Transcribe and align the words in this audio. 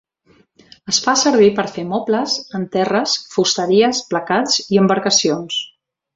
Es 0.93 0.99
fa 1.07 1.13
servir 1.23 1.49
per 1.59 1.65
a 1.69 1.69
fer 1.75 1.83
mobles, 1.91 2.37
en 2.61 2.65
terres, 2.77 3.13
fusteries, 3.35 4.01
placats 4.15 4.59
i 4.65 4.83
embarcacions. 4.87 5.61